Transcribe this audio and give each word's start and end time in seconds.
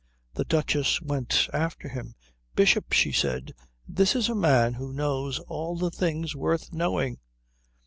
The 0.33 0.45
Duchess 0.45 0.99
went 0.99 1.47
after 1.53 1.87
him. 1.87 2.15
"Bishop," 2.55 2.91
she 2.91 3.11
said, 3.11 3.53
"this 3.87 4.15
is 4.15 4.29
a 4.29 4.33
man 4.33 4.73
who 4.73 4.91
knows 4.93 5.37
all 5.41 5.77
the 5.77 5.91
things 5.91 6.35
worth 6.35 6.73
knowing." 6.73 7.19